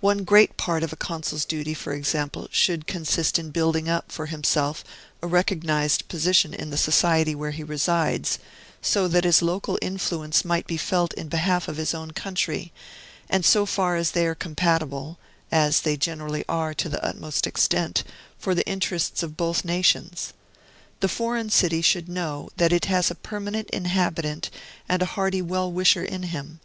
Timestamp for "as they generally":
15.52-16.42